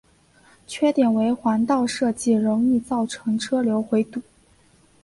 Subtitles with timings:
[0.65, 4.19] 缺点为环道设计容易造成车流回堵。